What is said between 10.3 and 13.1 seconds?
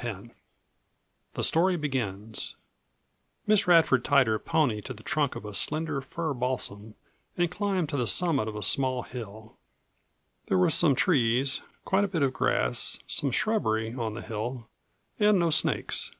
There were some trees, quite a bit of grass,